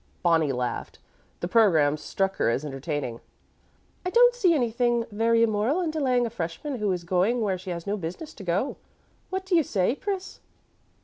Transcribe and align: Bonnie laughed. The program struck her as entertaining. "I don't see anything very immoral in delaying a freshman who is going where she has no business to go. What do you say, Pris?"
Bonnie 0.23 0.51
laughed. 0.51 0.97
The 1.41 1.47
program 1.47 1.95
struck 1.95 2.37
her 2.37 2.49
as 2.49 2.65
entertaining. 2.65 3.19
"I 4.03 4.09
don't 4.09 4.33
see 4.33 4.55
anything 4.55 5.05
very 5.11 5.43
immoral 5.43 5.79
in 5.79 5.91
delaying 5.91 6.25
a 6.25 6.31
freshman 6.31 6.77
who 6.77 6.91
is 6.91 7.03
going 7.03 7.39
where 7.41 7.59
she 7.59 7.69
has 7.69 7.85
no 7.85 7.97
business 7.97 8.33
to 8.33 8.43
go. 8.43 8.77
What 9.29 9.45
do 9.45 9.55
you 9.55 9.61
say, 9.61 9.93
Pris?" 9.93 10.39